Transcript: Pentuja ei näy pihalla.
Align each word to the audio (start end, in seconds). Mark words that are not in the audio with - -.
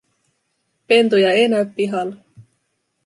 Pentuja 0.87 1.31
ei 1.37 1.45
näy 1.51 1.65
pihalla. 1.75 2.15